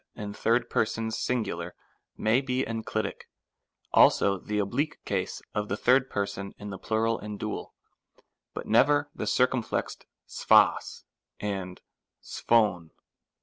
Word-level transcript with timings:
67 0.17 0.63
persons 0.67 1.15
singular 1.19 1.75
may 2.17 2.41
be 2.41 2.65
enclitic, 2.65 3.27
also 3.93 4.39
the 4.39 4.57
oblique 4.57 4.97
case 5.05 5.43
of 5.53 5.67
the 5.69 5.77
third 5.77 6.09
person 6.09 6.55
in 6.57 6.71
the 6.71 6.79
plural 6.79 7.19
and 7.19 7.39
dual, 7.39 7.75
but 8.55 8.65
never 8.65 9.11
the 9.13 9.25
circumflexed 9.27 10.05
ccpdq 10.27 11.03
and 11.39 11.81
6(pC}v. 12.23 12.89